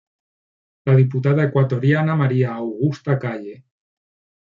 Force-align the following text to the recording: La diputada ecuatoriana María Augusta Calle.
La 0.89 0.95
diputada 1.01 1.43
ecuatoriana 1.45 2.15
María 2.25 2.55
Augusta 2.65 3.19
Calle. 3.19 3.65